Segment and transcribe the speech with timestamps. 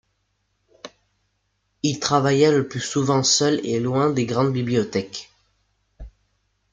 [1.83, 5.29] Il travailla le plus souvent seul et loin des grandes bibliothèques.